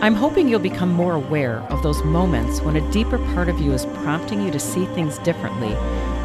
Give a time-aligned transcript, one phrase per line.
[0.00, 3.72] I'm hoping you'll become more aware of those moments when a deeper part of you
[3.72, 5.72] is prompting you to see things differently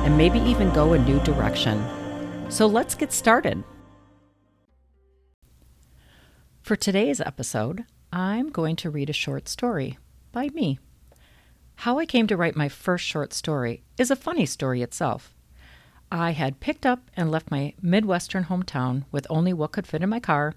[0.04, 1.82] and maybe even go a new direction.
[2.50, 3.64] So let's get started.
[6.62, 9.98] For today's episode, I'm going to read a short story
[10.34, 10.80] by me.
[11.76, 15.34] How I came to write my first short story is a funny story itself.
[16.12, 20.10] I had picked up and left my Midwestern hometown with only what could fit in
[20.10, 20.56] my car,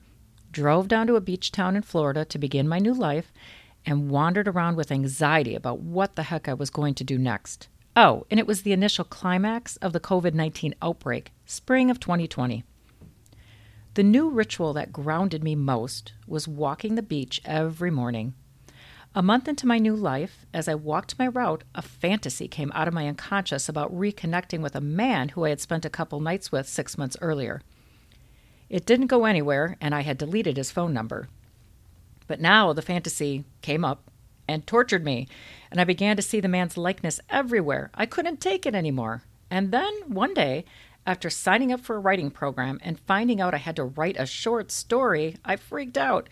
[0.54, 3.32] drove down to a beach town in Florida to begin my new life,
[3.84, 7.68] and wandered around with anxiety about what the heck I was going to do next.
[7.96, 12.64] Oh, and it was the initial climax of the COVID 19 outbreak, spring of 2020.
[13.94, 18.34] The new ritual that grounded me most was walking the beach every morning.
[19.14, 22.88] A month into my new life, as I walked my route, a fantasy came out
[22.88, 26.50] of my unconscious about reconnecting with a man who I had spent a couple nights
[26.50, 27.60] with six months earlier.
[28.74, 31.28] It didn't go anywhere, and I had deleted his phone number.
[32.26, 34.10] But now the fantasy came up
[34.48, 35.28] and tortured me,
[35.70, 37.92] and I began to see the man's likeness everywhere.
[37.94, 39.22] I couldn't take it anymore.
[39.48, 40.64] And then, one day,
[41.06, 44.26] after signing up for a writing program and finding out I had to write a
[44.26, 46.28] short story, I freaked out.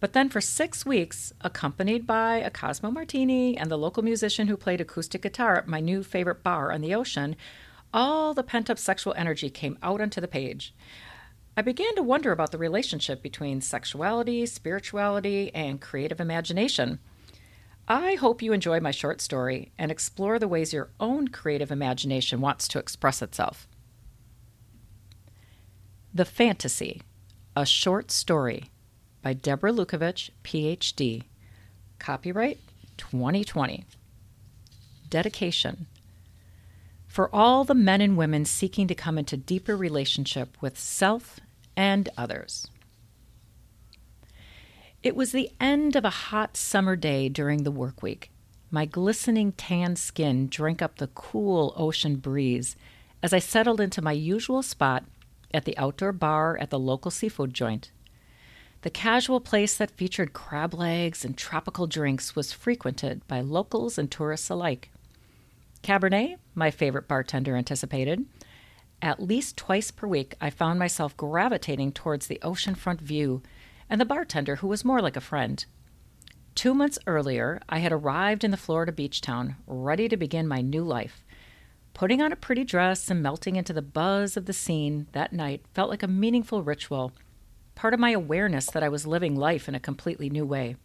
[0.00, 4.56] But then, for six weeks, accompanied by a Cosmo Martini and the local musician who
[4.56, 7.36] played acoustic guitar at my new favorite bar on the ocean,
[7.92, 10.72] all the pent up sexual energy came out onto the page.
[11.58, 16.98] I began to wonder about the relationship between sexuality, spirituality, and creative imagination.
[17.88, 22.42] I hope you enjoy my short story and explore the ways your own creative imagination
[22.42, 23.66] wants to express itself.
[26.12, 27.00] The Fantasy,
[27.56, 28.64] a short story
[29.22, 31.22] by Deborah Lukovich, PhD.
[31.98, 32.60] Copyright
[32.98, 33.86] 2020.
[35.08, 35.86] Dedication.
[37.08, 41.40] For all the men and women seeking to come into deeper relationship with self
[41.76, 42.68] and others.
[45.02, 48.30] It was the end of a hot summer day during the work week.
[48.70, 52.76] My glistening tan skin drank up the cool ocean breeze
[53.22, 55.04] as I settled into my usual spot
[55.54, 57.92] at the outdoor bar at the local seafood joint.
[58.82, 64.10] The casual place that featured crab legs and tropical drinks was frequented by locals and
[64.10, 64.90] tourists alike.
[65.82, 68.26] Cabernet, my favorite bartender anticipated.
[69.02, 73.42] At least twice per week, I found myself gravitating towards the oceanfront view
[73.90, 75.64] and the bartender, who was more like a friend.
[76.54, 80.62] Two months earlier, I had arrived in the Florida beach town, ready to begin my
[80.62, 81.22] new life.
[81.92, 85.62] Putting on a pretty dress and melting into the buzz of the scene that night
[85.74, 87.12] felt like a meaningful ritual,
[87.74, 90.76] part of my awareness that I was living life in a completely new way.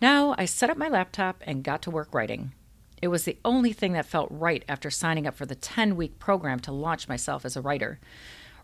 [0.00, 2.52] Now I set up my laptop and got to work writing.
[3.00, 6.18] It was the only thing that felt right after signing up for the 10 week
[6.18, 8.00] program to launch myself as a writer.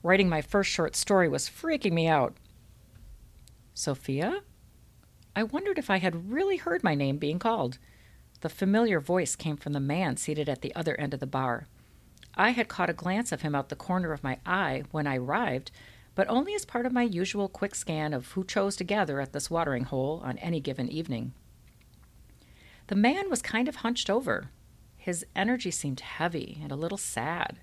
[0.03, 2.37] Writing my first short story was freaking me out,
[3.73, 4.43] Sophia?
[5.37, 7.79] I wondered if I had really heard my name being called.
[8.41, 11.67] The familiar voice came from the man seated at the other end of the bar.
[12.37, 15.17] I had caught a glance of him out the corner of my eye when I
[15.17, 15.71] arrived,
[16.15, 19.33] but only as part of my usual quick scan of who chose to gather at
[19.33, 21.33] this watering hole on any given evening.
[22.87, 24.51] The man was kind of hunched over.
[24.97, 27.61] His energy seemed heavy and a little sad.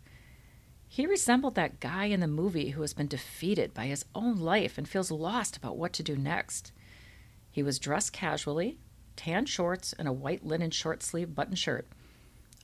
[0.88, 4.78] He resembled that guy in the movie who has been defeated by his own life
[4.78, 6.72] and feels lost about what to do next.
[7.52, 8.78] He was dressed casually,
[9.16, 11.88] tan shorts and a white linen short sleeve button shirt.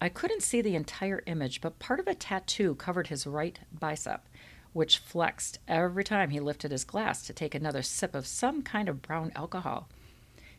[0.02, 4.28] I couldn't see the entire image, but part of a tattoo covered his right bicep,
[4.74, 8.90] which flexed every time he lifted his glass to take another sip of some kind
[8.90, 9.90] of brown alcohol.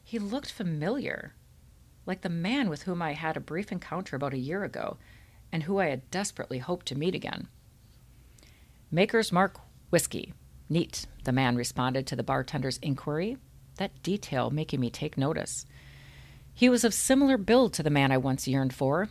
[0.02, 1.34] He looked familiar,
[2.08, 4.96] like the man with whom I had a brief encounter about a year ago,
[5.52, 7.48] and who I had desperately hoped to meet again.
[8.90, 9.60] Maker's Mark
[9.90, 10.32] Whiskey.
[10.70, 13.36] Neat, the man responded to the bartender's inquiry,
[13.76, 15.66] that detail making me take notice.
[16.52, 19.08] He was of similar build to the man I once yearned for,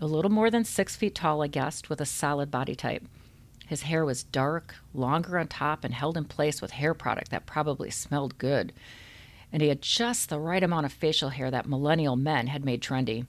[0.00, 3.04] a little more than six feet tall, I guessed, with a solid body type.
[3.66, 7.46] His hair was dark, longer on top, and held in place with hair product that
[7.46, 8.72] probably smelled good.
[9.52, 12.82] And he had just the right amount of facial hair that millennial men had made
[12.82, 13.26] trendy.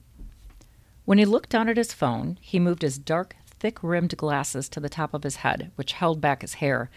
[1.04, 4.80] When he looked down at his phone, he moved his dark, thick rimmed glasses to
[4.80, 6.90] the top of his head, which held back his hair,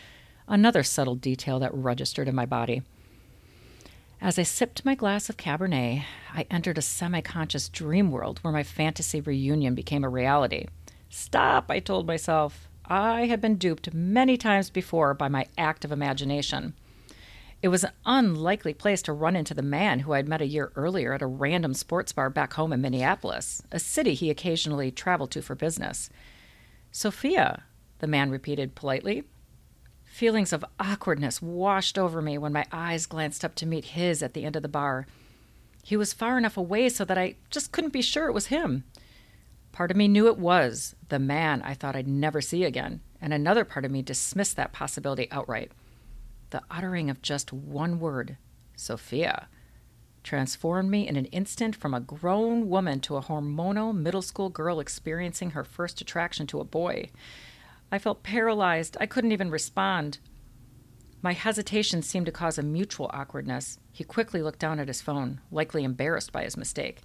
[0.47, 2.83] another subtle detail that registered in my body.
[4.21, 6.03] As I sipped my glass of Cabernet,
[6.33, 10.67] I entered a semi conscious dream world where my fantasy reunion became a reality.
[11.09, 12.69] Stop, I told myself.
[12.85, 16.73] I had been duped many times before by my active imagination.
[17.63, 20.73] It was an unlikely place to run into the man who I'd met a year
[20.75, 25.31] earlier at a random sports bar back home in Minneapolis, a city he occasionally traveled
[25.31, 26.09] to for business.
[26.91, 27.63] Sophia,
[27.99, 29.23] the man repeated politely.
[30.03, 34.33] Feelings of awkwardness washed over me when my eyes glanced up to meet his at
[34.33, 35.07] the end of the bar.
[35.85, 38.83] He was far enough away so that I just couldn't be sure it was him.
[39.71, 43.33] Part of me knew it was the man I thought I'd never see again, and
[43.33, 45.71] another part of me dismissed that possibility outright.
[46.53, 48.37] The uttering of just one word,
[48.75, 49.47] Sophia,
[50.23, 54.79] transformed me in an instant from a grown woman to a hormonal middle school girl
[54.79, 57.09] experiencing her first attraction to a boy.
[57.91, 58.97] I felt paralyzed.
[58.99, 60.19] I couldn't even respond.
[61.23, 63.79] My hesitation seemed to cause a mutual awkwardness.
[63.91, 67.01] He quickly looked down at his phone, likely embarrassed by his mistake.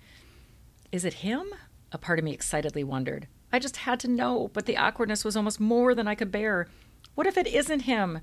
[0.93, 1.55] Is it him?
[1.91, 3.29] A part of me excitedly wondered.
[3.51, 6.69] I just had to know, but the awkwardness was almost more than I could bear.
[7.15, 8.21] What if it isn't him?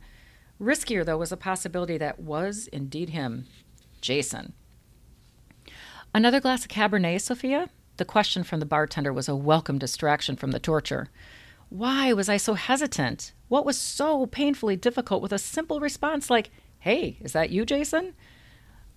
[0.59, 3.45] Riskier, though, was a possibility that was indeed him
[4.01, 4.53] Jason.
[6.13, 7.69] Another glass of Cabernet, Sophia?
[7.97, 11.09] The question from the bartender was a welcome distraction from the torture.
[11.69, 13.33] Why was I so hesitant?
[13.47, 18.13] What was so painfully difficult with a simple response like, Hey, is that you, Jason?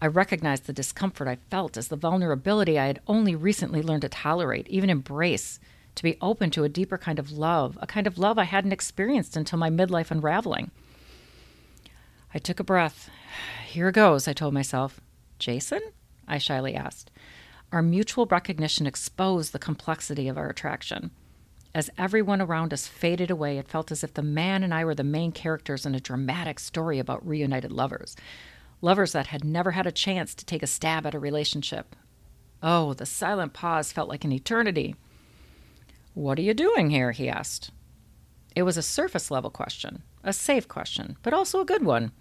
[0.00, 4.08] I recognized the discomfort I felt as the vulnerability I had only recently learned to
[4.08, 5.58] tolerate, even embrace,
[5.96, 8.72] to be open to a deeper kind of love, a kind of love I hadn't
[8.72, 10.70] experienced until my midlife unraveling.
[12.34, 13.10] I took a breath.
[13.66, 15.00] Here goes, I told myself.
[15.38, 15.80] Jason?
[16.26, 17.10] I shyly asked.
[17.72, 21.10] Our mutual recognition exposed the complexity of our attraction.
[21.74, 24.94] As everyone around us faded away, it felt as if the man and I were
[24.94, 28.16] the main characters in a dramatic story about reunited lovers.
[28.80, 31.94] Lovers that had never had a chance to take a stab at a relationship.
[32.62, 34.96] Oh, the silent pause felt like an eternity.
[36.14, 37.12] What are you doing here?
[37.12, 37.70] he asked.
[38.56, 42.12] It was a surface level question, a safe question, but also a good one.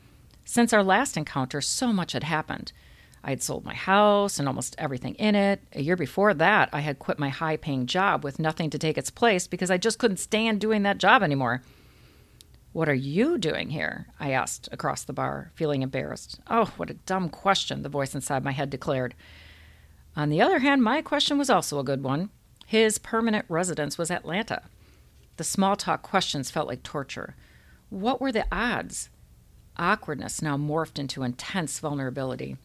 [0.45, 2.71] Since our last encounter, so much had happened.
[3.23, 5.61] I had sold my house and almost everything in it.
[5.73, 8.97] A year before that, I had quit my high paying job with nothing to take
[8.97, 11.61] its place because I just couldn't stand doing that job anymore.
[12.71, 14.07] What are you doing here?
[14.19, 16.39] I asked across the bar, feeling embarrassed.
[16.49, 19.15] Oh, what a dumb question, the voice inside my head declared.
[20.15, 22.29] On the other hand, my question was also a good one.
[22.65, 24.61] His permanent residence was Atlanta.
[25.37, 27.35] The small talk questions felt like torture.
[27.89, 29.09] What were the odds?
[29.77, 32.57] Awkwardness now morphed into intense vulnerability.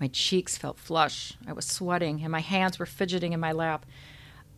[0.00, 1.34] My cheeks felt flush.
[1.46, 3.86] I was sweating, and my hands were fidgeting in my lap.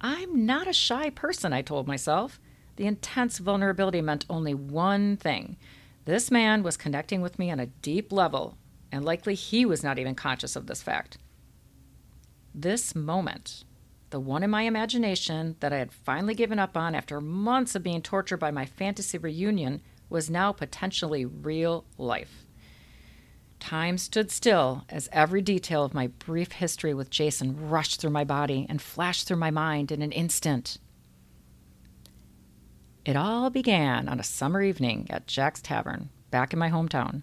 [0.01, 2.41] I'm not a shy person, I told myself.
[2.77, 5.57] The intense vulnerability meant only one thing
[6.07, 8.57] this man was connecting with me on a deep level,
[8.91, 11.19] and likely he was not even conscious of this fact.
[12.55, 13.65] This moment
[14.11, 17.83] the one in my imagination that I had finally given up on after months of
[17.83, 22.45] being tortured by my fantasy reunion, was now potentially real life.
[23.61, 28.25] Time stood still as every detail of my brief history with Jason rushed through my
[28.25, 30.79] body and flashed through my mind in an instant.
[33.05, 37.23] It all began on a summer evening at Jack's Tavern, back in my hometown.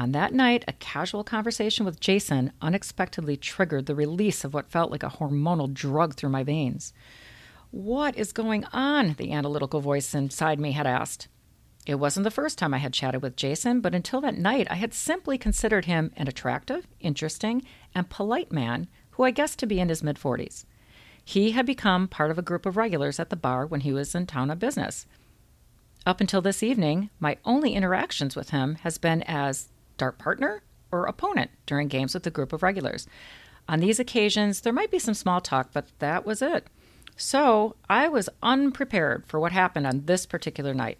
[0.00, 4.90] On that night, a casual conversation with Jason unexpectedly triggered the release of what felt
[4.90, 6.94] like a hormonal drug through my veins.
[7.70, 9.14] What is going on?
[9.18, 11.28] The analytical voice inside me had asked.
[11.84, 14.76] It wasn't the first time I had chatted with Jason, but until that night, I
[14.76, 17.62] had simply considered him an attractive, interesting,
[17.94, 20.64] and polite man who I guessed to be in his mid 40s.
[21.22, 24.14] He had become part of a group of regulars at the bar when he was
[24.14, 25.06] in town on business.
[26.06, 29.68] Up until this evening, my only interactions with him has been as
[30.00, 33.06] dart partner or opponent during games with a group of regulars.
[33.68, 36.66] On these occasions, there might be some small talk, but that was it.
[37.16, 40.98] So I was unprepared for what happened on this particular night.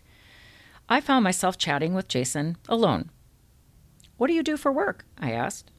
[0.86, 3.10] I found myself chatting with Jason alone.
[4.18, 5.06] What do you do for work?
[5.18, 5.70] I asked.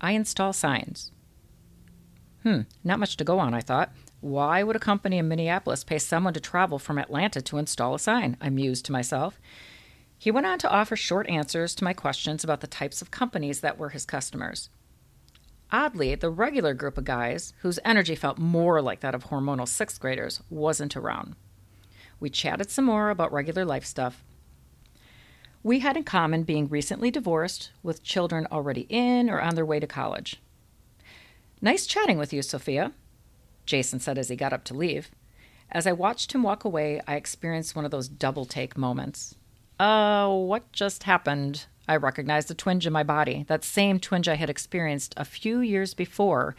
[0.00, 1.10] I install signs.
[2.44, 3.90] Hmm, not much to go on, I thought.
[4.20, 7.98] Why would a company in Minneapolis pay someone to travel from Atlanta to install a
[7.98, 8.36] sign?
[8.40, 9.40] I mused to myself.
[10.18, 13.60] He went on to offer short answers to my questions about the types of companies
[13.60, 14.70] that were his customers.
[15.70, 20.00] Oddly, the regular group of guys, whose energy felt more like that of hormonal sixth
[20.00, 21.36] graders, wasn't around.
[22.20, 24.24] We chatted some more about regular life stuff.
[25.62, 29.80] We had in common being recently divorced, with children already in or on their way
[29.80, 30.40] to college.
[31.60, 32.92] Nice chatting with you, Sophia,
[33.66, 35.10] Jason said as he got up to leave.
[35.70, 39.34] As I watched him walk away, I experienced one of those double take moments.
[39.78, 41.66] Uh, what just happened?
[41.88, 45.60] I recognized a twinge in my body, that same twinge I had experienced a few
[45.60, 46.56] years before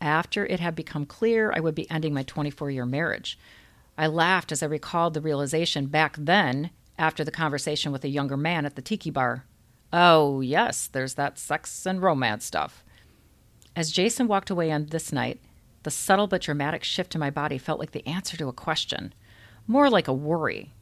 [0.00, 3.38] after it had become clear I would be ending my 24 year marriage.
[3.98, 8.36] I laughed as I recalled the realization back then after the conversation with a younger
[8.36, 9.44] man at the tiki bar.
[9.92, 12.84] Oh, yes, there's that sex and romance stuff.
[13.74, 15.40] As Jason walked away on this night,
[15.82, 19.14] the subtle but dramatic shift in my body felt like the answer to a question,
[19.66, 20.72] more like a worry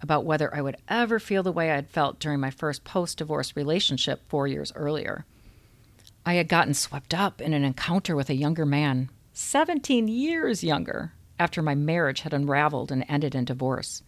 [0.00, 3.18] about whether I would ever feel the way I had felt during my first post
[3.18, 5.24] divorce relationship four years earlier.
[6.24, 11.12] I had gotten swept up in an encounter with a younger man, 17 years younger,
[11.38, 14.02] after my marriage had unraveled and ended in divorce.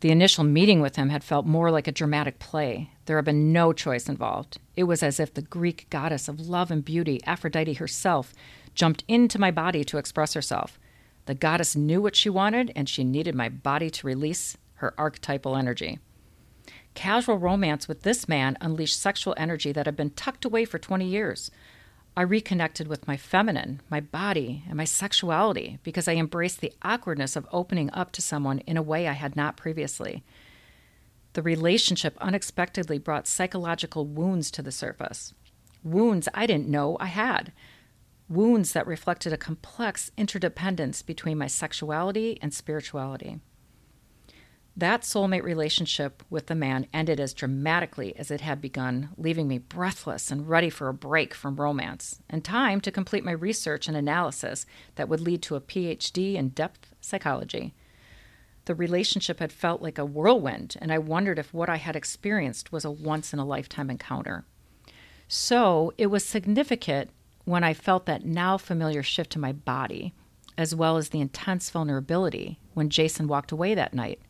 [0.00, 2.90] The initial meeting with him had felt more like a dramatic play.
[3.06, 4.58] There had been no choice involved.
[4.76, 8.34] It was as if the Greek goddess of love and beauty, Aphrodite herself,
[8.74, 10.78] jumped into my body to express herself.
[11.26, 15.56] The goddess knew what she wanted, and she needed my body to release her archetypal
[15.56, 15.98] energy.
[16.92, 21.06] Casual romance with this man unleashed sexual energy that had been tucked away for 20
[21.06, 21.50] years.
[22.16, 27.34] I reconnected with my feminine, my body, and my sexuality because I embraced the awkwardness
[27.34, 30.22] of opening up to someone in a way I had not previously.
[31.32, 35.32] The relationship unexpectedly brought psychological wounds to the surface.
[35.82, 37.52] Wounds I didn't know I had.
[38.28, 43.40] Wounds that reflected a complex interdependence between my sexuality and spirituality.
[44.76, 49.58] That soulmate relationship with the man ended as dramatically as it had begun, leaving me
[49.58, 53.96] breathless and ready for a break from romance and time to complete my research and
[53.96, 54.66] analysis
[54.96, 57.72] that would lead to a PhD in depth psychology.
[58.64, 62.72] The relationship had felt like a whirlwind, and I wondered if what I had experienced
[62.72, 64.44] was a once in a lifetime encounter.
[65.28, 67.10] So it was significant
[67.44, 70.14] when I felt that now familiar shift to my body,
[70.58, 74.20] as well as the intense vulnerability when Jason walked away that night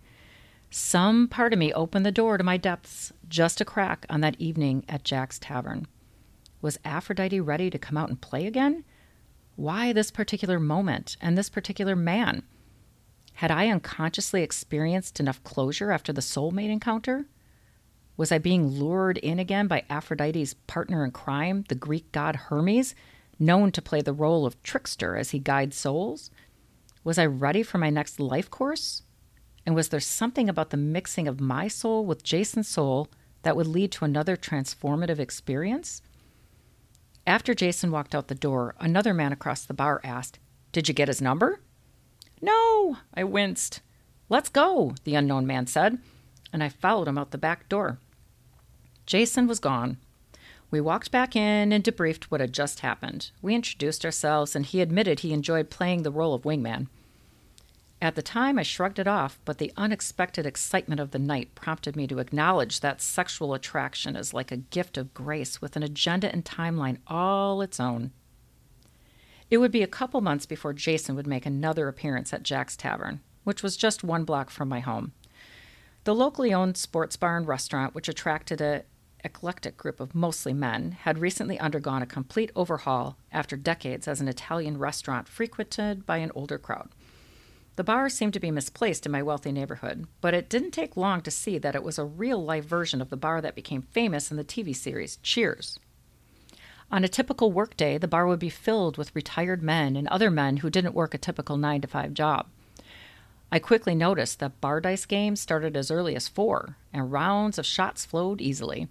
[0.74, 4.34] some part of me opened the door to my depths just a crack on that
[4.40, 5.86] evening at Jack's Tavern.
[6.60, 8.84] Was Aphrodite ready to come out and play again?
[9.54, 12.42] Why this particular moment and this particular man?
[13.34, 17.26] Had I unconsciously experienced enough closure after the soulmate encounter?
[18.16, 22.96] Was I being lured in again by Aphrodite's partner in crime, the Greek god Hermes,
[23.38, 26.32] known to play the role of trickster as he guides souls?
[27.04, 29.02] Was I ready for my next life course?
[29.66, 33.08] And was there something about the mixing of my soul with Jason's soul
[33.42, 36.02] that would lead to another transformative experience?
[37.26, 40.38] After Jason walked out the door, another man across the bar asked,
[40.72, 41.60] Did you get his number?
[42.42, 43.80] No, I winced.
[44.28, 45.98] Let's go, the unknown man said,
[46.52, 47.98] and I followed him out the back door.
[49.06, 49.96] Jason was gone.
[50.70, 53.30] We walked back in and debriefed what had just happened.
[53.40, 56.88] We introduced ourselves, and he admitted he enjoyed playing the role of wingman.
[58.04, 61.96] At the time, I shrugged it off, but the unexpected excitement of the night prompted
[61.96, 66.30] me to acknowledge that sexual attraction is like a gift of grace with an agenda
[66.30, 68.12] and timeline all its own.
[69.50, 73.22] It would be a couple months before Jason would make another appearance at Jack's Tavern,
[73.44, 75.12] which was just one block from my home.
[76.04, 78.82] The locally owned sports bar and restaurant, which attracted a
[79.24, 84.28] eclectic group of mostly men, had recently undergone a complete overhaul after decades as an
[84.28, 86.90] Italian restaurant frequented by an older crowd.
[87.76, 91.20] The bar seemed to be misplaced in my wealthy neighborhood, but it didn't take long
[91.22, 94.30] to see that it was a real life version of the bar that became famous
[94.30, 95.80] in the TV series Cheers.
[96.92, 100.58] On a typical workday, the bar would be filled with retired men and other men
[100.58, 102.46] who didn't work a typical 9 to 5 job.
[103.50, 107.66] I quickly noticed that bar dice games started as early as 4, and rounds of
[107.66, 108.86] shots flowed easily.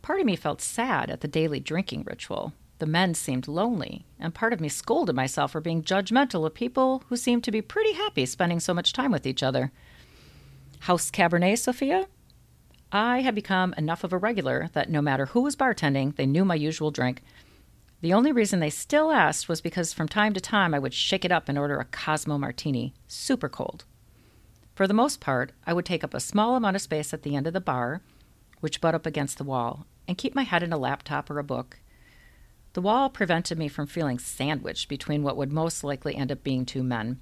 [0.00, 4.34] Part of me felt sad at the daily drinking ritual, the men seemed lonely, and
[4.34, 7.94] part of me scolded myself for being judgmental of people who seemed to be pretty
[7.94, 9.72] happy spending so much time with each other.
[10.80, 12.08] House Cabernet, Sophia?
[12.92, 16.44] I had become enough of a regular that no matter who was bartending, they knew
[16.44, 17.22] my usual drink.
[18.02, 21.24] The only reason they still asked was because from time to time I would shake
[21.24, 23.86] it up and order a Cosmo Martini, super cold.
[24.74, 27.34] For the most part, I would take up a small amount of space at the
[27.34, 28.02] end of the bar,
[28.60, 31.42] which butt up against the wall, and keep my head in a laptop or a
[31.42, 31.78] book
[32.74, 36.66] the wall prevented me from feeling sandwiched between what would most likely end up being
[36.66, 37.20] two men.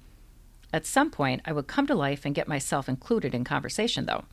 [0.73, 4.25] At some point, I would come to life and get myself included in conversation, though.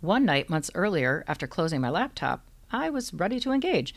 [0.00, 3.94] One night, months earlier, after closing my laptop, I was ready to engage.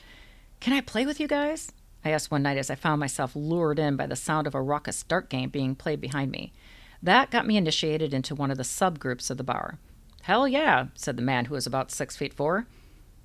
[0.59, 1.71] Can I play with you guys?
[2.05, 4.61] I asked one night as I found myself lured in by the sound of a
[4.61, 6.53] raucous dart game being played behind me.
[7.01, 9.79] That got me initiated into one of the subgroups of the bar.
[10.23, 12.67] Hell yeah, said the man who was about six feet four.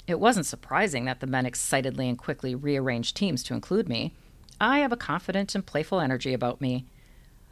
[0.07, 4.15] It wasn't surprising that the men excitedly and quickly rearranged teams to include me.
[4.61, 6.87] I have a confident and playful energy about me.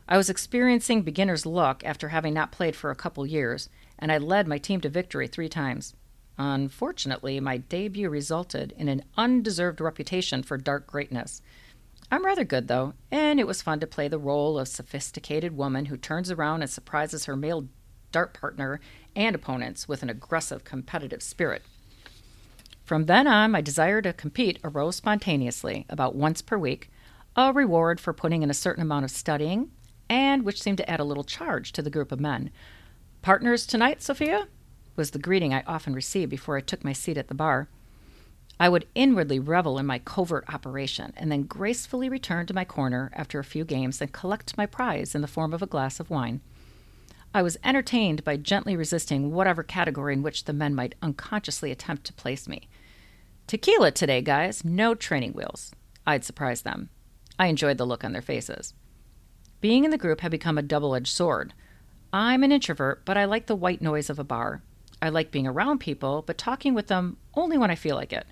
[0.09, 3.69] I was experiencing beginner's luck after having not played for a couple years,
[3.99, 5.95] and I led my team to victory three times.
[6.39, 11.41] Unfortunately, my debut resulted in an undeserved reputation for dark greatness.
[12.11, 15.87] I'm rather good, though, and it was fun to play the role of sophisticated woman
[15.87, 17.69] who turns around and surprises her male
[18.13, 18.81] dart partner
[19.17, 21.63] and opponents with an aggressive competitive spirit.
[22.85, 26.91] From then on, my desire to compete arose spontaneously about once per week,
[27.35, 29.71] a reward for putting in a certain amount of studying,
[30.11, 32.51] and which seemed to add a little charge to the group of men.
[33.23, 34.49] Partners tonight, Sophia?
[34.97, 37.69] was the greeting I often received before I took my seat at the bar.
[38.61, 43.11] I would inwardly revel in my covert operation and then gracefully return to my corner
[43.15, 46.11] after a few games and collect my prize in the form of a glass of
[46.11, 46.43] wine.
[47.37, 52.05] I was entertained by gently resisting whatever category in which the men might unconsciously attempt
[52.05, 52.69] to place me.
[53.49, 55.75] Tequila today, guys, no training wheels.
[56.07, 56.91] I'd surprise them.
[57.37, 58.73] I enjoyed the look on their faces.
[59.61, 61.55] Being in the group had become a double edged sword.
[62.13, 64.63] I'm an introvert, but I like the white noise of a bar.
[65.03, 68.29] I like being around people, but talking with them only when I feel like it.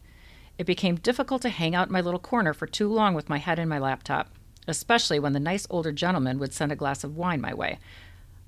[0.58, 3.38] It became difficult to hang out in my little corner for too long with my
[3.38, 4.30] head in my laptop,
[4.68, 7.80] especially when the nice older gentleman would send a glass of wine my way.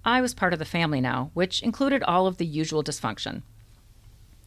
[0.05, 3.43] I was part of the family now, which included all of the usual dysfunction.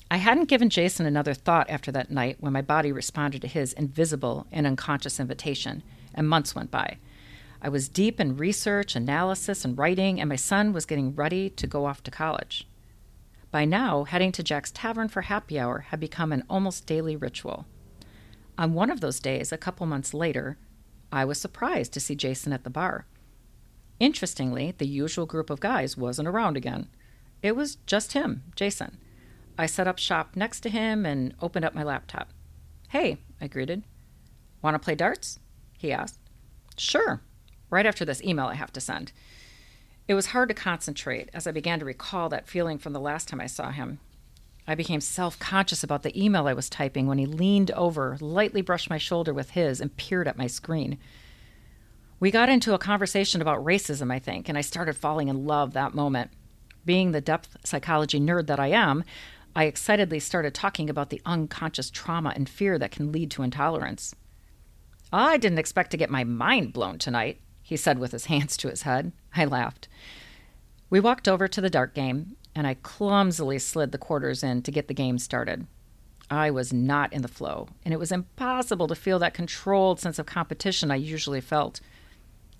[0.10, 3.74] I hadn't given Jason another thought after that night when my body responded to his
[3.74, 5.84] invisible and unconscious invitation,
[6.14, 6.98] and months went by.
[7.62, 11.68] I was deep in research, analysis, and writing, and my son was getting ready to
[11.68, 12.68] go off to college.
[13.50, 17.66] By now, heading to Jack's Tavern for happy hour had become an almost daily ritual.
[18.58, 20.58] On one of those days, a couple months later,
[21.12, 23.06] I was surprised to see Jason at the bar.
[24.00, 26.88] Interestingly, the usual group of guys wasn't around again.
[27.42, 28.98] It was just him, Jason.
[29.58, 32.30] I set up shop next to him and opened up my laptop.
[32.89, 33.84] Hey, I greeted.
[34.62, 35.39] Want to play darts?
[35.77, 36.20] He asked.
[36.78, 37.21] Sure.
[37.69, 39.12] Right after this email I have to send.
[40.08, 43.28] It was hard to concentrate as I began to recall that feeling from the last
[43.28, 44.00] time I saw him.
[44.67, 48.62] I became self conscious about the email I was typing when he leaned over, lightly
[48.62, 50.98] brushed my shoulder with his, and peered at my screen.
[52.19, 55.73] We got into a conversation about racism, I think, and I started falling in love
[55.73, 56.32] that moment.
[56.84, 59.03] Being the depth psychology nerd that I am,
[59.56, 64.15] I excitedly started talking about the unconscious trauma and fear that can lead to intolerance.
[65.13, 68.69] I didn't expect to get my mind blown tonight, he said with his hands to
[68.69, 69.12] his head.
[69.36, 69.88] I laughed.
[70.89, 74.71] We walked over to the dart game, and I clumsily slid the quarters in to
[74.71, 75.67] get the game started.
[76.32, 80.17] I was not in the flow, and it was impossible to feel that controlled sense
[80.17, 81.80] of competition I usually felt.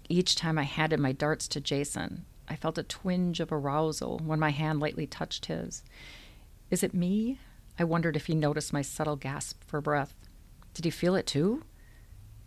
[0.10, 4.40] Each time I handed my darts to Jason, I felt a twinge of arousal when
[4.40, 5.84] my hand lightly touched his.
[6.72, 7.40] Is it me?
[7.78, 10.16] I wondered if he noticed my subtle gasp for breath.
[10.74, 11.64] Did he feel it too?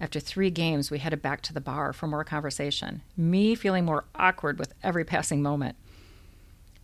[0.01, 4.07] After three games, we headed back to the bar for more conversation, me feeling more
[4.15, 5.77] awkward with every passing moment.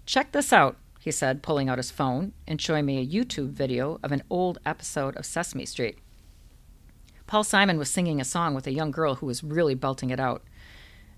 [0.04, 3.98] Check this out, he said, pulling out his phone and showing me a YouTube video
[4.02, 5.98] of an old episode of Sesame Street.
[7.26, 10.20] Paul Simon was singing a song with a young girl who was really belting it
[10.20, 10.44] out.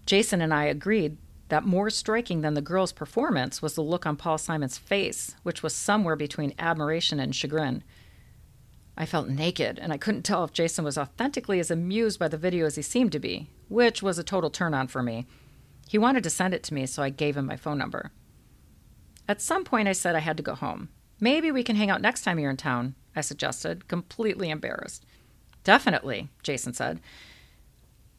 [0.09, 1.19] Jason and I agreed
[1.51, 5.63] that more striking than the girl's performance was the look on Paul Simon's face, which
[5.63, 7.85] was somewhere between admiration and chagrin.
[8.97, 12.39] I felt naked, and I couldn't tell if Jason was authentically as amused by the
[12.39, 15.27] video as he seemed to be, which was a total turn on for me.
[15.91, 18.11] He wanted to send it to me, so I gave him my phone number.
[19.29, 20.89] At some point, I said I had to go home.
[21.21, 25.05] Maybe we can hang out next time you're in town, I suggested, completely embarrassed.
[25.65, 26.99] Definitely, Jason said.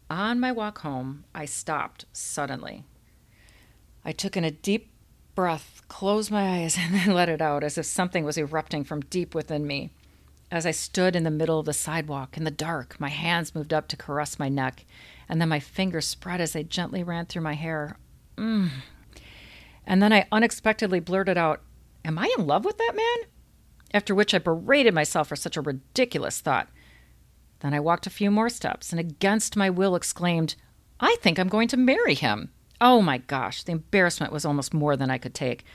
[0.09, 2.83] On my walk home, I stopped suddenly.
[4.03, 4.91] I took in a deep
[5.35, 9.01] breath, closed my eyes, and then let it out as if something was erupting from
[9.01, 9.91] deep within me.
[10.51, 13.71] As I stood in the middle of the sidewalk in the dark, my hands moved
[13.71, 14.83] up to caress my neck,
[15.27, 17.97] and then my fingers spread as they gently ran through my hair.
[18.35, 18.69] Mm.
[19.85, 21.61] And then I unexpectedly blurted out,
[22.03, 23.29] Am I in love with that man?
[23.93, 26.67] After which I berated myself for such a ridiculous thought.
[27.59, 30.55] Then I walked a few more steps and against my will exclaimed,
[30.99, 32.51] I think I'm going to marry him.
[32.81, 35.65] Oh my gosh, the embarrassment was almost more than I could take.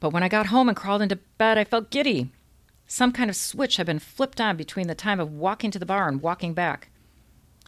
[0.00, 2.30] But when I got home and crawled into bed, I felt giddy.
[2.86, 5.86] Some kind of switch had been flipped on between the time of walking to the
[5.86, 6.90] bar and walking back.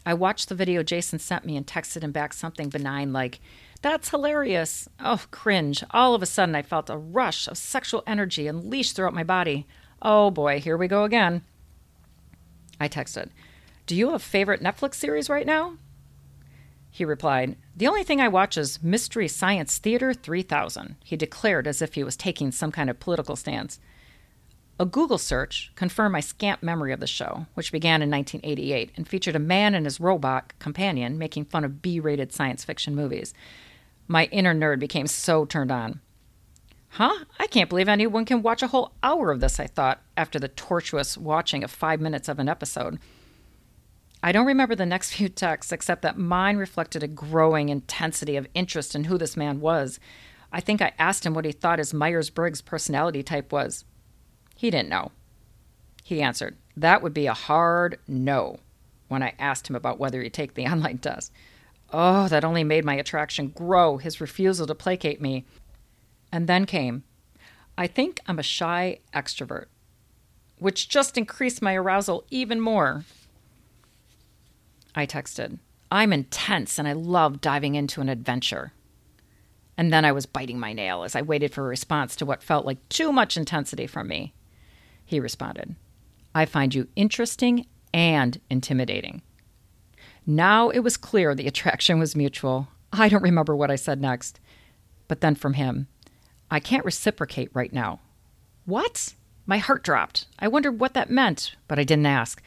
[0.06, 3.40] I watched the video Jason sent me and texted him back something benign like,
[3.82, 4.88] That's hilarious.
[5.00, 5.82] Oh, cringe.
[5.90, 9.66] All of a sudden, I felt a rush of sexual energy unleashed throughout my body.
[10.00, 11.42] Oh boy, here we go again.
[12.80, 13.30] I texted,
[13.86, 15.74] Do you have a favorite Netflix series right now?
[16.90, 21.82] He replied, The only thing I watch is Mystery Science Theater 3000, he declared as
[21.82, 23.78] if he was taking some kind of political stance.
[24.80, 29.08] A Google search confirmed my scant memory of the show, which began in 1988 and
[29.08, 33.34] featured a man and his robot companion making fun of B rated science fiction movies.
[34.06, 36.00] My inner nerd became so turned on.
[36.90, 37.24] Huh?
[37.38, 40.48] I can't believe anyone can watch a whole hour of this, I thought, after the
[40.48, 42.98] tortuous watching of five minutes of an episode.
[44.22, 48.48] I don't remember the next few texts except that mine reflected a growing intensity of
[48.54, 50.00] interest in who this man was.
[50.52, 53.84] I think I asked him what he thought his Myers Briggs personality type was.
[54.56, 55.12] He didn't know.
[56.02, 58.60] He answered, That would be a hard no
[59.08, 61.32] when I asked him about whether he'd take the online test.
[61.92, 65.44] Oh, that only made my attraction grow, his refusal to placate me.
[66.30, 67.04] And then came,
[67.76, 69.66] I think I'm a shy extrovert,
[70.58, 73.04] which just increased my arousal even more.
[74.94, 75.58] I texted,
[75.90, 78.72] I'm intense and I love diving into an adventure.
[79.76, 82.42] And then I was biting my nail as I waited for a response to what
[82.42, 84.34] felt like too much intensity from me.
[85.04, 85.76] He responded,
[86.34, 89.22] I find you interesting and intimidating.
[90.26, 92.68] Now it was clear the attraction was mutual.
[92.92, 94.40] I don't remember what I said next.
[95.06, 95.86] But then from him,
[96.50, 98.00] I can't reciprocate right now.
[98.64, 99.14] What?
[99.46, 100.26] My heart dropped.
[100.38, 102.42] I wondered what that meant, but I didn't ask.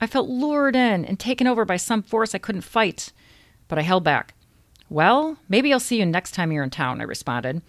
[0.00, 3.12] I felt lured in and taken over by some force I couldn't fight,
[3.68, 4.34] but I held back.
[4.88, 7.62] Well, maybe I'll see you next time you're in town, I responded.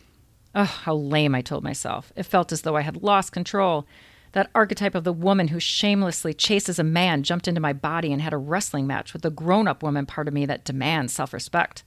[0.56, 2.12] Oh, how lame, I told myself.
[2.16, 3.86] It felt as though I had lost control.
[4.32, 8.22] That archetype of the woman who shamelessly chases a man jumped into my body and
[8.22, 11.34] had a wrestling match with the grown up woman part of me that demands self
[11.34, 11.84] respect.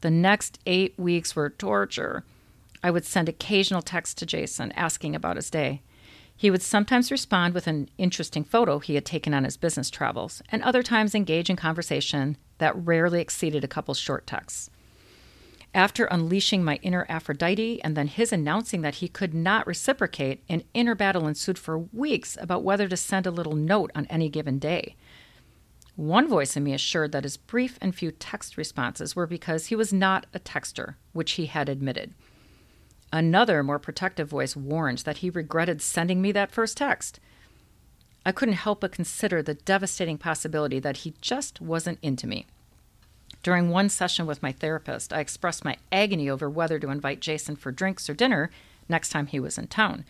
[0.00, 2.24] The next eight weeks were torture.
[2.82, 5.82] I would send occasional texts to Jason asking about his day.
[6.36, 10.42] He would sometimes respond with an interesting photo he had taken on his business travels,
[10.50, 14.68] and other times engage in conversation that rarely exceeded a couple short texts.
[15.74, 20.62] After unleashing my inner Aphrodite and then his announcing that he could not reciprocate, an
[20.72, 24.58] inner battle ensued for weeks about whether to send a little note on any given
[24.58, 24.96] day.
[25.96, 29.76] One voice in me assured that his brief and few text responses were because he
[29.76, 32.14] was not a texter, which he had admitted.
[33.12, 37.20] Another, more protective voice warned that he regretted sending me that first text.
[38.24, 42.46] I couldn't help but consider the devastating possibility that he just wasn't into me.
[43.42, 47.54] During one session with my therapist, I expressed my agony over whether to invite Jason
[47.54, 48.50] for drinks or dinner
[48.88, 50.04] next time he was in town,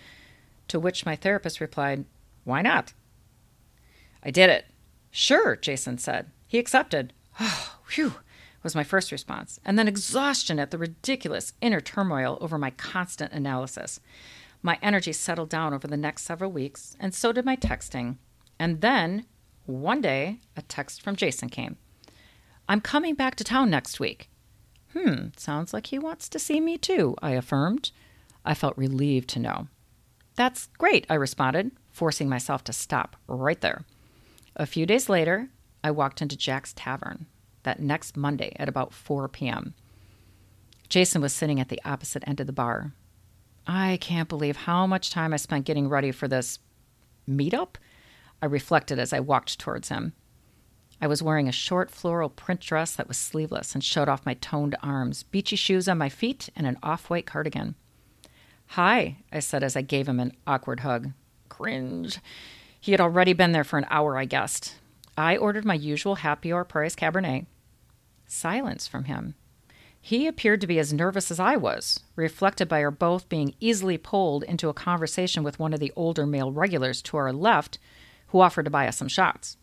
[0.69, 2.07] to which my therapist replied,
[2.45, 2.95] Why not?
[4.23, 4.67] I did it.
[5.11, 6.31] Sure, Jason said.
[6.49, 7.13] He accepted.
[7.39, 8.15] Oh, whew
[8.67, 13.33] was my first response, and then exhaustion at the ridiculous inner turmoil over my constant
[13.33, 14.01] analysis.
[14.61, 18.17] My energy settled down over the next several weeks, and so did my texting.
[18.59, 19.25] And then,
[19.67, 21.77] one day, a text from Jason came.
[22.69, 24.31] I'm coming back to town next week.
[24.95, 27.93] Hmm, sounds like he wants to see me too, I affirmed.
[28.45, 29.69] I felt relieved to know.
[30.35, 33.85] That's great, I responded, forcing myself to stop right there.
[34.57, 35.51] A few days later,
[35.85, 37.27] I walked into Jack's Tavern
[37.67, 39.75] that next Monday at about 4 p.m.
[40.89, 42.93] Jason was sitting at the opposite end of the bar.
[43.67, 46.61] I can't believe how much time I spent getting ready for this
[47.29, 47.75] meetup,
[48.41, 50.13] I reflected as I walked towards him.
[51.01, 54.35] I was wearing a short floral print dress that was sleeveless and showed off my
[54.35, 57.75] toned arms, beachy shoes on my feet, and an off white cardigan.
[58.69, 61.13] Hi, I said as I gave him an awkward hug.
[61.49, 62.19] Cringe.
[62.81, 64.77] He had already been there for an hour, I guessed.
[65.19, 67.47] I ordered my usual happy hour price Cabernet.
[68.27, 69.35] Silence from him.
[70.01, 73.99] He appeared to be as nervous as I was, reflected by our both being easily
[73.99, 77.79] pulled into a conversation with one of the older male regulars to our left
[78.29, 79.57] who offered to buy us some shots.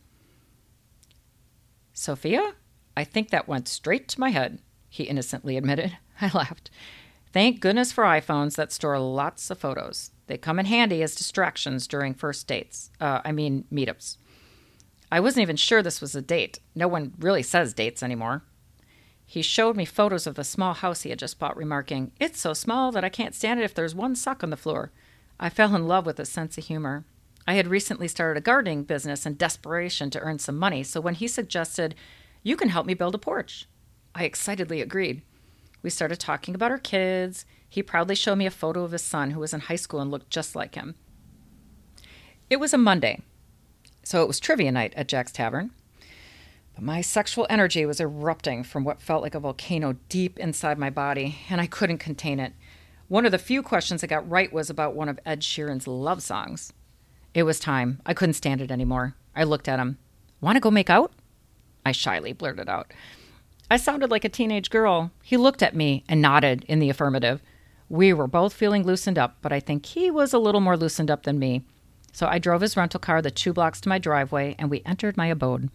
[1.94, 2.56] Sophia?
[2.98, 5.98] I think that went straight to my head, he innocently admitted.
[6.22, 6.70] I laughed.
[7.32, 10.12] Thank goodness for iPhones that store lots of photos.
[10.28, 12.92] They come in handy as distractions during first dates.
[13.00, 14.18] Uh, I mean, meetups.
[15.12, 16.60] I wasn't even sure this was a date.
[16.76, 18.44] No one really says dates anymore.
[19.34, 22.54] He showed me photos of the small house he had just bought, remarking, It's so
[22.54, 24.92] small that I can't stand it if there's one sock on the floor.
[25.40, 27.04] I fell in love with his sense of humor.
[27.48, 31.16] I had recently started a gardening business in desperation to earn some money, so when
[31.16, 31.96] he suggested,
[32.44, 33.68] You can help me build a porch,
[34.14, 35.24] I excitedly agreed.
[35.82, 37.48] We started talking about our kids.
[37.68, 40.12] He proudly showed me a photo of his son who was in high school and
[40.12, 40.94] looked just like him.
[42.52, 43.24] It was a Monday,
[44.04, 45.72] so it was trivia night at Jack's Tavern.
[46.76, 50.90] But my sexual energy was erupting from what felt like a volcano deep inside my
[50.90, 52.54] body, and I couldn't contain it.
[53.08, 56.24] One of the few questions I got right was about one of Ed Sheeran's love
[56.24, 56.74] songs.
[57.34, 58.02] It was time.
[58.06, 59.16] I couldn't stand it anymore.
[59.36, 59.98] I looked at him.
[60.42, 61.12] Want to go make out?
[61.86, 62.92] I shyly blurted out.
[63.70, 65.12] I sounded like a teenage girl.
[65.24, 67.42] He looked at me and nodded in the affirmative.
[67.90, 71.12] We were both feeling loosened up, but I think he was a little more loosened
[71.12, 71.66] up than me.
[72.12, 75.18] So I drove his rental car the two blocks to my driveway and we entered
[75.18, 75.70] my abode.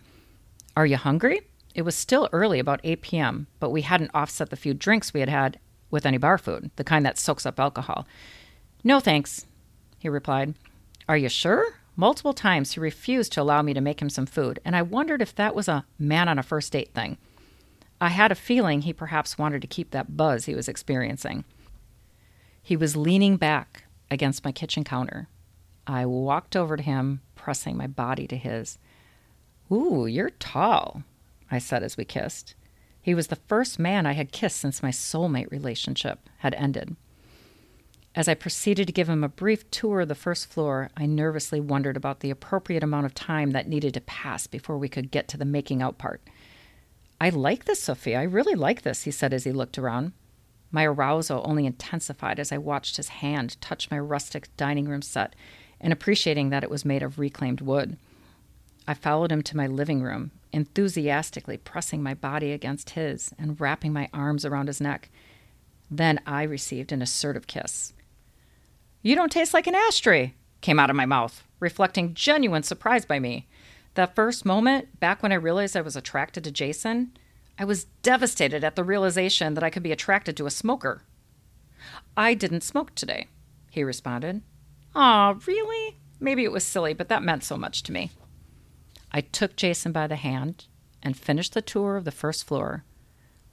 [0.79, 1.41] Are you hungry?
[1.75, 5.19] It was still early, about 8 p.m., but we hadn't offset the few drinks we
[5.19, 5.59] had had
[5.91, 8.07] with any bar food, the kind that soaks up alcohol.
[8.85, 9.45] No thanks,
[9.99, 10.55] he replied.
[11.09, 11.67] Are you sure?
[11.97, 15.21] Multiple times he refused to allow me to make him some food, and I wondered
[15.21, 17.19] if that was a man on a first date thing.
[18.01, 21.45] I had a feeling he perhaps wanted to keep that buzz he was experiencing.
[22.63, 25.27] He was leaning back against my kitchen counter.
[25.89, 28.79] I walked over to him, pressing my body to his.
[29.71, 31.03] Ooh, you're tall,
[31.51, 32.55] I said as we kissed.
[33.03, 36.97] He was the first man I had kissed since my soulmate relationship had ended.
[38.15, 41.61] As I proceeded to give him a brief tour of the first floor, I nervously
[41.61, 45.29] wondered about the appropriate amount of time that needed to pass before we could get
[45.29, 46.21] to the making out part.
[47.21, 48.19] I like this, Sophia.
[48.21, 50.13] I really like this, he said as he looked around.
[50.71, 55.35] My arousal only intensified as I watched his hand touch my rustic dining room set
[55.81, 57.97] and appreciating that it was made of reclaimed wood.
[58.89, 63.93] I followed him to my living room, enthusiastically pressing my body against his and wrapping
[63.93, 65.11] my arms around his neck.
[65.91, 67.93] Then I received an assertive kiss.
[69.03, 73.19] You don't taste like an ashtray, came out of my mouth, reflecting genuine surprise by
[73.19, 73.47] me.
[73.93, 77.13] That first moment, back when I realized I was attracted to Jason,
[77.59, 81.03] I was devastated at the realization that I could be attracted to a smoker.
[82.17, 83.27] I didn't smoke today,
[83.71, 84.41] he responded.
[84.95, 85.99] Aw, really?
[86.21, 88.13] Maybe it was silly, but that meant so much to me.
[89.13, 90.67] I took Jason by the hand
[91.03, 92.85] and finished the tour of the first floor,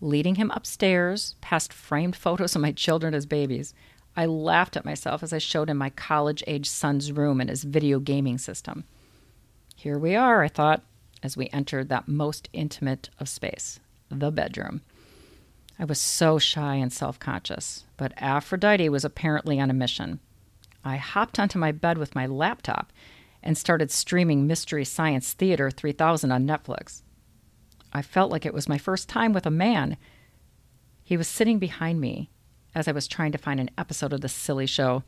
[0.01, 3.73] leading him upstairs past framed photos of my children as babies,
[4.17, 7.63] I laughed at myself as I showed him my college age son's room and his
[7.63, 8.85] video gaming system.
[9.75, 10.83] Here we are, I thought,
[11.21, 14.81] as we entered that most intimate of space, the bedroom.
[15.77, 20.19] I was so shy and self conscious, but Aphrodite was apparently on a mission.
[20.85, 22.93] I hopped onto my bed with my laptop
[23.45, 27.03] and started streaming Mystery Science Theater 3000 on Netflix.
[27.93, 29.95] I felt like it was my first time with a man.
[31.03, 32.31] He was sitting behind me,
[32.73, 35.03] as I was trying to find an episode of this silly show.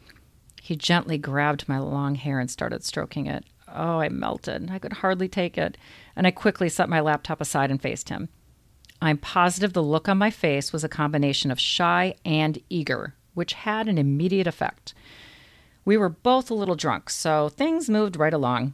[0.61, 3.43] He gently grabbed my long hair and started stroking it.
[3.67, 4.69] Oh, I melted.
[4.71, 5.77] I could hardly take it,
[6.15, 8.29] and I quickly set my laptop aside and faced him.
[9.01, 13.53] I'm positive the look on my face was a combination of shy and eager, which
[13.53, 14.93] had an immediate effect.
[15.87, 18.73] We were both a little drunk, so things moved right along.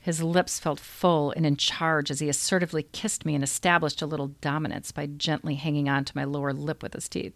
[0.00, 4.06] His lips felt full and in charge as he assertively kissed me and established a
[4.06, 7.34] little dominance by gently hanging on to my lower lip with his teeth.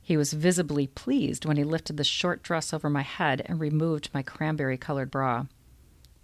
[0.00, 4.10] He was visibly pleased when he lifted the short dress over my head and removed
[4.14, 5.46] my cranberry colored bra.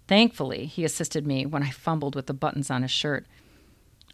[0.07, 3.25] Thankfully, he assisted me when I fumbled with the buttons on his shirt.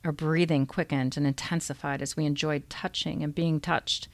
[0.04, 4.08] Our breathing quickened and intensified as we enjoyed touching and being touched.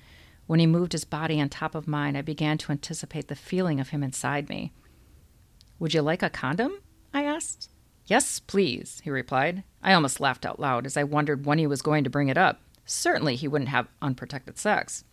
[0.48, 3.80] When he moved his body on top of mine, I began to anticipate the feeling
[3.80, 4.72] of him inside me.
[5.78, 6.80] Would you like a condom?
[7.14, 7.70] I asked.
[8.06, 9.64] Yes, please, he replied.
[9.84, 12.38] I almost laughed out loud as I wondered when he was going to bring it
[12.38, 12.62] up.
[12.86, 15.04] Certainly, he wouldn't have unprotected sex.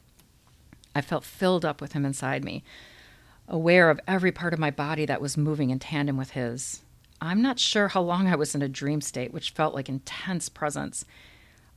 [0.95, 2.63] I felt filled up with him inside me,
[3.49, 6.83] aware of every part of my body that was moving in tandem with his.
[7.21, 10.49] I'm not sure how long I was in a dream state, which felt like intense
[10.49, 11.05] presence.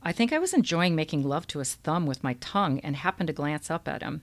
[0.02, 3.26] I think I was enjoying making love to his thumb with my tongue and happened
[3.26, 4.22] to glance up at him.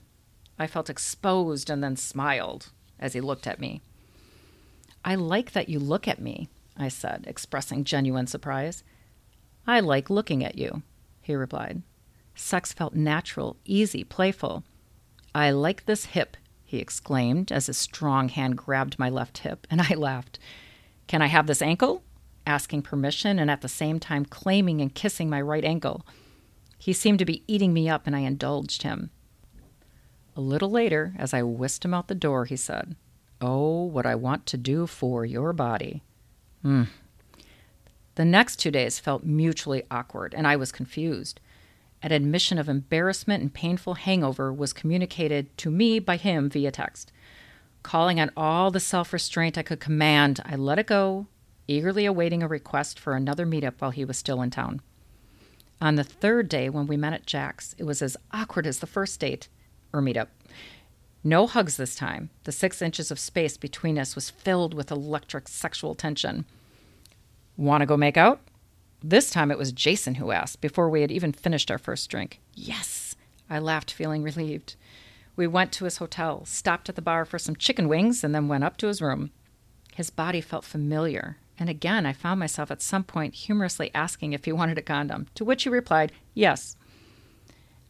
[0.58, 3.82] I felt exposed and then smiled as he looked at me.
[5.04, 8.82] I like that you look at me, I said, expressing genuine surprise.
[9.66, 10.82] I like looking at you,
[11.20, 11.82] he replied.
[12.34, 14.64] Sex felt natural, easy, playful.
[15.34, 19.80] I like this hip, he exclaimed as his strong hand grabbed my left hip, and
[19.80, 20.38] I laughed.
[21.06, 22.02] Can I have this ankle?
[22.46, 26.06] Asking permission and at the same time claiming and kissing my right ankle.
[26.78, 29.10] He seemed to be eating me up, and I indulged him.
[30.36, 32.94] A little later, as I whisked him out the door, he said,
[33.40, 36.02] Oh, what I want to do for your body.
[36.62, 36.84] Hmm.
[38.14, 41.40] The next two days felt mutually awkward, and I was confused.
[42.02, 47.12] An admission of embarrassment and painful hangover was communicated to me by him via text.
[47.82, 51.26] Calling on all the self restraint I could command, I let it go,
[51.68, 54.80] eagerly awaiting a request for another meetup while he was still in town.
[55.80, 58.86] On the third day, when we met at Jack's, it was as awkward as the
[58.86, 59.48] first date
[59.92, 60.28] or meetup.
[61.22, 62.30] No hugs this time.
[62.44, 66.46] The six inches of space between us was filled with electric sexual tension.
[67.56, 68.40] Want to go make out?
[69.02, 72.40] This time it was Jason who asked before we had even finished our first drink.
[72.54, 73.14] Yes,
[73.50, 74.76] I laughed, feeling relieved.
[75.36, 78.48] We went to his hotel, stopped at the bar for some chicken wings, and then
[78.48, 79.30] went up to his room.
[79.94, 84.44] His body felt familiar, and again I found myself at some point humorously asking if
[84.44, 86.76] he wanted a condom, to which he replied, yes.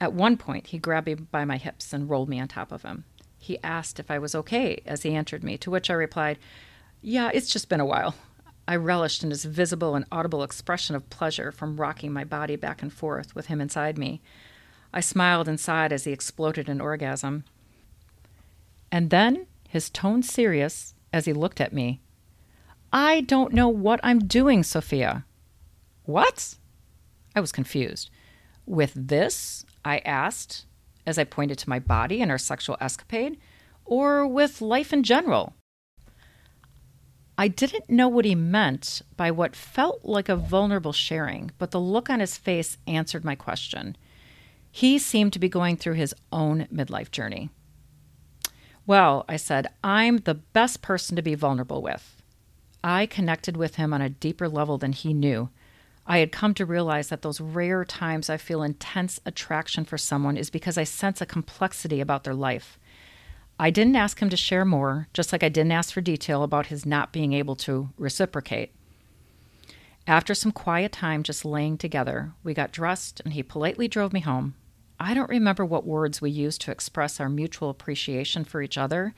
[0.00, 2.83] At one point, he grabbed me by my hips and rolled me on top of
[2.83, 3.05] him.
[3.38, 6.38] He asked if I was okay as he entered me, to which I replied,
[7.00, 8.14] Yeah, it's just been a while.
[8.68, 12.83] I relished in his visible and audible expression of pleasure from rocking my body back
[12.83, 14.20] and forth with him inside me.
[14.92, 17.44] I smiled inside as he exploded in orgasm.
[18.90, 22.00] And then, his tone serious as he looked at me,
[22.92, 25.25] I don't know what I'm doing, Sophia.
[26.05, 26.57] What?
[27.35, 28.11] I was confused.
[28.64, 29.64] With this?
[29.85, 30.66] I asked,
[31.07, 33.38] as I pointed to my body and our sexual escapade,
[33.85, 35.55] or with life in general?
[37.38, 41.81] I didn't know what he meant by what felt like a vulnerable sharing, but the
[41.81, 43.96] look on his face answered my question.
[44.70, 47.51] He seemed to be going through his own midlife journey.
[48.87, 52.15] Well, I said, I'm the best person to be vulnerable with.
[52.88, 55.49] I connected with him on a deeper level than he knew.
[56.07, 60.37] I had come to realize that those rare times I feel intense attraction for someone
[60.37, 62.79] is because I sense a complexity about their life.
[63.59, 66.66] I didn't ask him to share more, just like I didn't ask for detail about
[66.66, 68.72] his not being able to reciprocate.
[70.07, 74.20] After some quiet time just laying together, we got dressed and he politely drove me
[74.20, 74.55] home.
[75.01, 79.12] I don't remember what words we used to express our mutual appreciation for each other,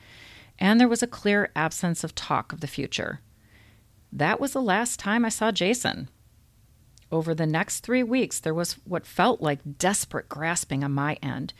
[0.57, 3.21] and there was a clear absence of talk of the future.
[4.11, 6.09] That was the last time I saw Jason.
[7.11, 11.53] Over the next three weeks, there was what felt like desperate grasping on my end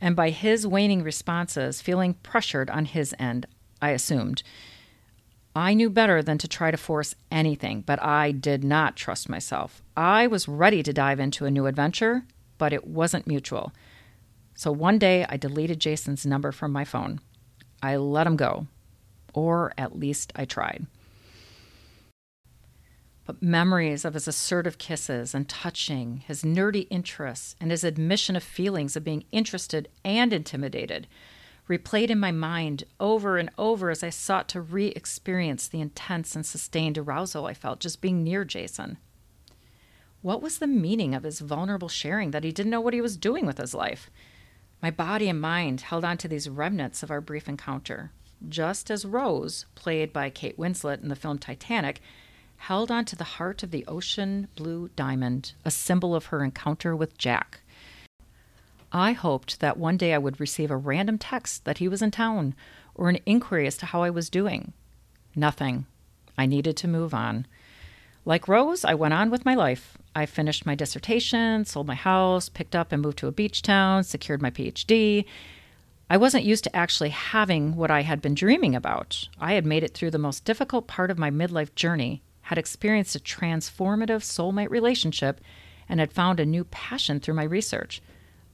[0.00, 3.46] and by his waning responses, feeling pressured on his end,
[3.82, 4.42] I assumed.
[5.56, 9.82] I knew better than to try to force anything, but I did not trust myself.
[9.96, 12.24] I was ready to dive into a new adventure,
[12.58, 13.72] but it wasn't mutual.
[14.54, 17.20] So one day I deleted Jason's number from my phone.
[17.82, 18.66] I let him go,
[19.32, 20.86] or at least I tried
[23.28, 28.42] but memories of his assertive kisses and touching, his nerdy interests, and his admission of
[28.42, 31.06] feelings of being interested and intimidated
[31.68, 36.34] replayed in my mind over and over as I sought to re experience the intense
[36.34, 38.96] and sustained arousal I felt just being near Jason.
[40.22, 43.18] What was the meaning of his vulnerable sharing that he didn't know what he was
[43.18, 44.08] doing with his life?
[44.80, 48.10] My body and mind held on to these remnants of our brief encounter,
[48.48, 52.00] just as Rose, played by Kate Winslet in the film Titanic,
[52.58, 57.16] held onto the heart of the ocean blue diamond, a symbol of her encounter with
[57.16, 57.60] Jack.
[58.92, 62.10] I hoped that one day I would receive a random text that he was in
[62.10, 62.54] town
[62.94, 64.72] or an inquiry as to how I was doing.
[65.36, 65.86] Nothing.
[66.36, 67.46] I needed to move on.
[68.24, 69.96] Like Rose, I went on with my life.
[70.14, 74.04] I finished my dissertation, sold my house, picked up and moved to a beach town,
[74.04, 75.24] secured my PhD.
[76.10, 79.28] I wasn't used to actually having what I had been dreaming about.
[79.40, 83.14] I had made it through the most difficult part of my midlife journey had experienced
[83.14, 85.38] a transformative soulmate relationship,
[85.86, 88.00] and had found a new passion through my research.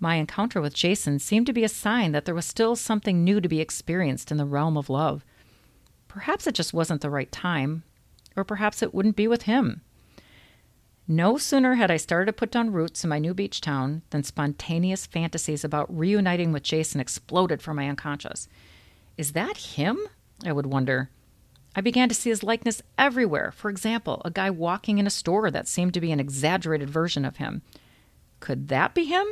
[0.01, 3.41] My encounter with Jason seemed to be a sign that there was still something new
[3.41, 5.25] to be experienced in the realm of love.
[6.09, 7.85] Perhaps it just wasn't the right time,
[8.35, 9.83] or perhaps it wouldn't be with him.
[11.07, 14.25] No sooner had I started to put down roots in my new beach town than
[14.25, 18.49] spontaneous fantasies about reuniting with Jason exploded from my unconscious.
[19.17, 20.01] Is that him?
[20.45, 21.11] I would wonder.
[21.77, 23.53] I began to see his likeness everywhere.
[23.53, 27.25] For example, a guy walking in a store that seemed to be an exaggerated version
[27.25, 27.63] of him.
[28.41, 29.27] Could that be him?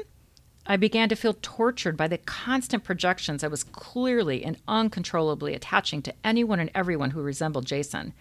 [0.67, 6.03] I began to feel tortured by the constant projections I was clearly and uncontrollably attaching
[6.03, 8.13] to anyone and everyone who resembled Jason.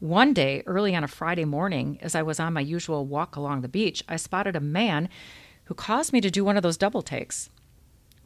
[0.00, 3.60] One day, early on a Friday morning, as I was on my usual walk along
[3.60, 5.08] the beach, I spotted a man
[5.66, 7.48] who caused me to do one of those double takes.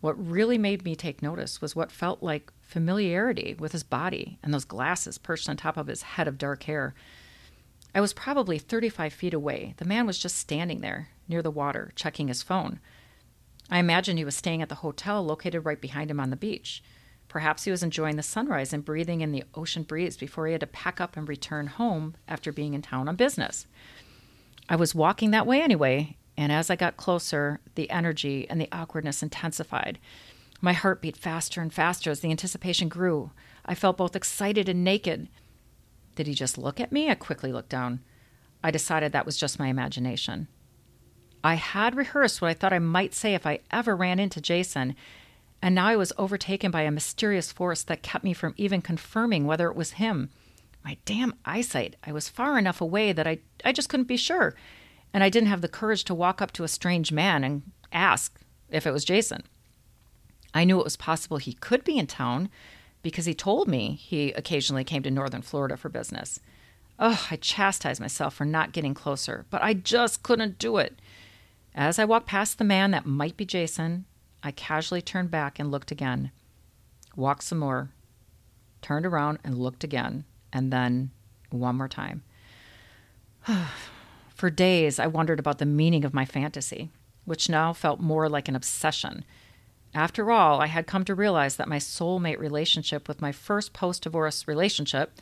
[0.07, 4.55] What really made me take notice was what felt like familiarity with his body and
[4.55, 6.95] those glasses perched on top of his head of dark hair.
[7.93, 9.75] I was probably 35 feet away.
[9.79, 12.79] The man was just standing there near the water, checking his phone.
[13.69, 16.85] I imagined he was staying at the hotel located right behind him on the beach.
[17.27, 20.61] Perhaps he was enjoying the sunrise and breathing in the ocean breeze before he had
[20.61, 23.67] to pack up and return home after being in town on business.
[24.69, 28.69] I was walking that way anyway, and as I got closer, the energy and the
[28.71, 29.99] awkwardness intensified.
[30.61, 33.31] My heart beat faster and faster as the anticipation grew.
[33.65, 35.29] I felt both excited and naked.
[36.15, 37.11] Did he just look at me?
[37.11, 38.01] I quickly looked down.
[38.65, 40.49] I decided that was just my imagination.
[41.45, 44.97] I had rehearsed what I thought I might say if I ever ran into Jason,
[45.63, 49.47] and now I was overtaken by a mysterious force that kept me from even confirming
[49.47, 50.31] whether it was him.
[50.85, 51.97] My damn eyesight.
[52.05, 54.55] I was far enough away that I, I just couldn't be sure,
[55.17, 58.39] and I didn't have the courage to walk up to a strange man and ask
[58.69, 59.45] if it was Jason.
[60.53, 62.51] I knew it was possible he could be in town
[63.01, 66.39] because he told me he occasionally came to northern Florida for business.
[66.99, 71.01] Oh, I chastised myself for not getting closer, but I just couldn't do it.
[71.75, 74.05] As I walked past the man that might be Jason,
[74.43, 76.31] I casually turned back and looked again.
[77.17, 77.89] Walked some more,
[78.83, 81.11] turned around and looked again, and then
[81.49, 82.23] one more time.
[84.37, 86.91] For days, I wondered about the meaning of my fantasy.
[87.25, 89.25] which now felt more like an obsession.
[89.93, 94.05] After all, I had come to realize that my soulmate relationship with my first post
[94.05, 95.19] divorce relationship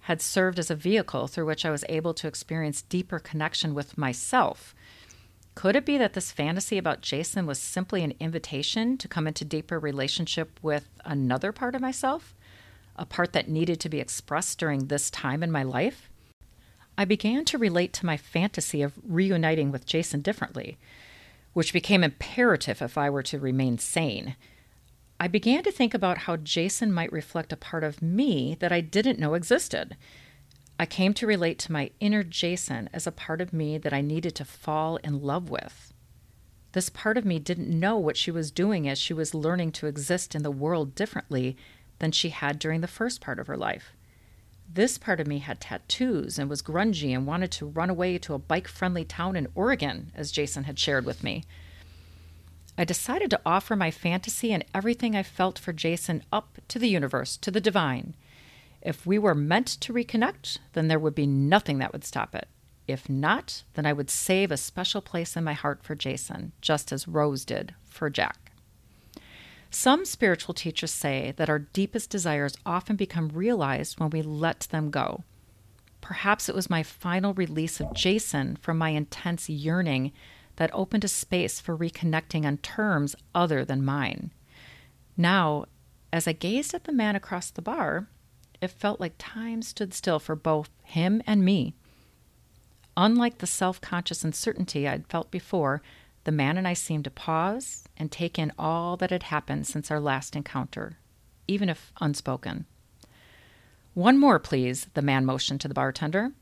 [0.00, 3.98] had served as a vehicle through which I was able to experience deeper connection with
[3.98, 4.74] myself.
[5.54, 9.44] Could it be that this fantasy about Jason was simply an invitation to come into
[9.44, 12.34] deeper relationship with another part of myself?
[12.96, 16.08] A part that needed to be expressed during this time in my life?
[16.96, 20.78] I began to relate to my fantasy of reuniting with Jason differently,
[21.52, 24.36] which became imperative if I were to remain sane.
[25.18, 28.80] I began to think about how Jason might reflect a part of me that I
[28.80, 29.96] didn't know existed.
[30.78, 34.00] I came to relate to my inner Jason as a part of me that I
[34.00, 35.92] needed to fall in love with.
[36.72, 39.86] This part of me didn't know what she was doing as she was learning to
[39.86, 41.56] exist in the world differently
[42.00, 43.94] than she had during the first part of her life.
[44.72, 48.34] This part of me had tattoos and was grungy and wanted to run away to
[48.34, 51.44] a bike friendly town in Oregon, as Jason had shared with me.
[52.76, 56.88] I decided to offer my fantasy and everything I felt for Jason up to the
[56.88, 58.14] universe, to the divine.
[58.82, 62.48] If we were meant to reconnect, then there would be nothing that would stop it.
[62.86, 66.92] If not, then I would save a special place in my heart for Jason, just
[66.92, 68.43] as Rose did for Jack.
[69.74, 74.88] Some spiritual teachers say that our deepest desires often become realized when we let them
[74.88, 75.24] go.
[76.00, 80.12] Perhaps it was my final release of Jason from my intense yearning
[80.56, 84.30] that opened a space for reconnecting on terms other than mine.
[85.16, 85.64] Now,
[86.12, 88.06] as I gazed at the man across the bar,
[88.60, 91.74] it felt like time stood still for both him and me.
[92.96, 95.82] Unlike the self conscious uncertainty I'd felt before,
[96.24, 99.90] the man and I seemed to pause and take in all that had happened since
[99.90, 100.98] our last encounter,
[101.46, 102.66] even if unspoken.
[103.94, 106.32] One more, please, the man motioned to the bartender.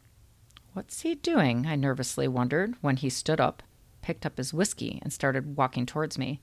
[0.72, 1.66] What's he doing?
[1.66, 3.62] I nervously wondered when he stood up,
[4.01, 6.41] picked up his whiskey, and started walking towards me.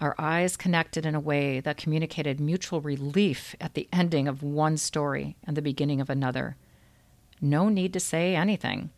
[0.00, 4.76] Our eyes connected in a way that communicated mutual relief at the ending of one
[4.76, 6.56] story and the beginning of another.
[7.40, 8.90] No need to say anything.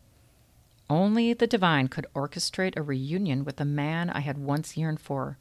[0.89, 5.37] Only the divine could orchestrate a reunion with the man I had once yearned for,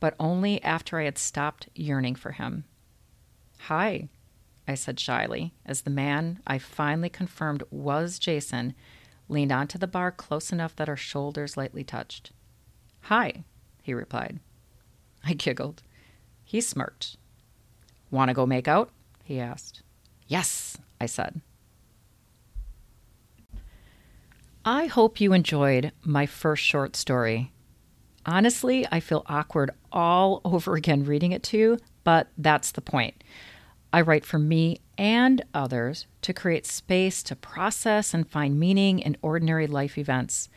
[0.00, 2.64] but only after I had stopped yearning for him.
[3.60, 4.08] Hi,
[4.68, 8.74] I said shyly, as the man I finally confirmed was Jason
[9.28, 12.32] leaned onto the bar close enough that our shoulders lightly touched.
[13.02, 13.44] Hi,
[13.82, 14.40] he replied.
[15.24, 15.82] I giggled.
[16.44, 17.16] He smirked.
[18.10, 18.90] Want to go make out?
[19.24, 19.82] he asked.
[20.26, 21.40] Yes, I said.
[24.64, 27.50] I hope you enjoyed my first short story.
[28.24, 33.24] Honestly, I feel awkward all over again reading it to you, but that's the point.
[33.92, 39.16] I write for me and others to create space to process and find meaning in
[39.20, 40.48] ordinary life events.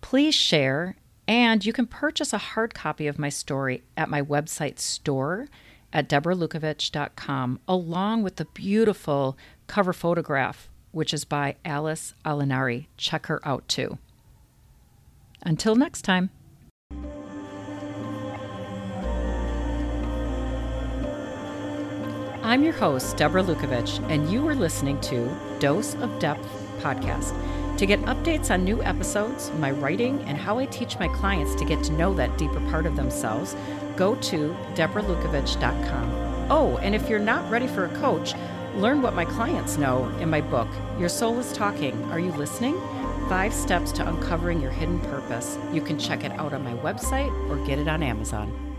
[0.00, 0.96] Please share,
[1.28, 5.46] and you can purchase a hard copy of my story at my website store
[5.92, 9.38] at deborahlukovich.com, along with the beautiful
[9.68, 12.86] cover photograph which is by Alice Alinari.
[12.96, 13.98] Check her out too.
[15.42, 16.30] Until next time.
[22.42, 26.46] I'm your host, Deborah Lukovich, and you are listening to Dose of Depth
[26.78, 27.34] podcast.
[27.78, 31.64] To get updates on new episodes, my writing, and how I teach my clients to
[31.64, 33.56] get to know that deeper part of themselves,
[33.96, 36.50] go to deborahlukovich.com.
[36.50, 38.34] Oh, and if you're not ready for a coach,
[38.76, 40.66] Learn what my clients know in my book,
[40.98, 42.02] Your Soul is Talking.
[42.10, 42.74] Are you listening?
[43.28, 45.56] Five Steps to Uncovering Your Hidden Purpose.
[45.72, 48.73] You can check it out on my website or get it on Amazon.